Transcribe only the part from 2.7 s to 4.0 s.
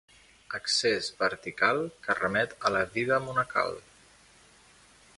a la vida monacal.